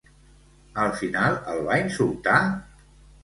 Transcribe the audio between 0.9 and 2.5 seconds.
final, el va insultar?